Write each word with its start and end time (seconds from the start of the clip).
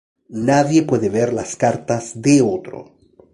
Nadie 0.47 0.81
puede 0.81 1.09
ver 1.09 1.31
las 1.31 1.55
cartas 1.55 2.19
de 2.23 2.41
otro. 2.41 2.91